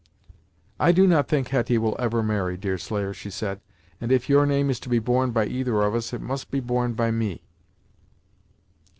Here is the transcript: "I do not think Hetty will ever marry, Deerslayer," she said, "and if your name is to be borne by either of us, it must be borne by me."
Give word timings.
"I 0.79 0.91
do 0.93 1.05
not 1.05 1.27
think 1.27 1.49
Hetty 1.49 1.77
will 1.77 1.95
ever 1.99 2.23
marry, 2.23 2.57
Deerslayer," 2.57 3.13
she 3.13 3.29
said, 3.29 3.61
"and 4.01 4.11
if 4.11 4.29
your 4.29 4.47
name 4.47 4.71
is 4.71 4.79
to 4.79 4.89
be 4.89 4.97
borne 4.97 5.29
by 5.29 5.45
either 5.45 5.79
of 5.83 5.93
us, 5.93 6.11
it 6.11 6.21
must 6.21 6.49
be 6.49 6.59
borne 6.59 6.93
by 6.93 7.11
me." 7.11 7.43